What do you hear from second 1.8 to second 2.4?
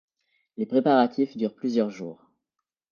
jours.